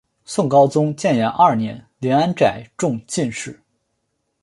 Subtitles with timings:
[0.25, 3.61] 宋高宗建炎二年林安宅中进士。